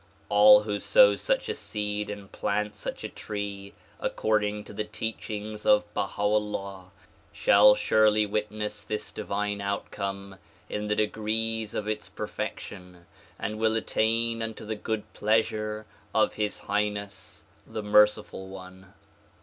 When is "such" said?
1.15-1.47, 2.75-3.03